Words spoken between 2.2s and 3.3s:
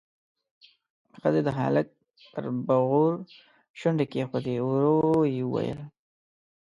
پر بغور